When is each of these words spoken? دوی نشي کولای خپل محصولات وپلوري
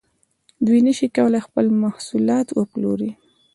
دوی 0.65 0.79
نشي 0.87 1.07
کولای 1.15 1.41
خپل 1.47 1.65
محصولات 1.83 2.47
وپلوري 2.59 3.11